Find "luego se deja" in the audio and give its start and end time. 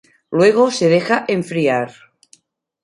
0.31-1.25